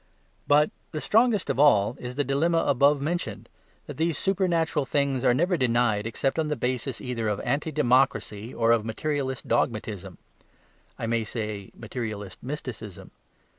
[0.47, 3.47] But the strongest of all is the dilemma above mentioned,
[3.85, 8.51] that these supernatural things are never denied except on the basis either of anti democracy
[8.51, 10.17] or of materialist dogmatism
[10.97, 13.11] I may say materialist mysticism.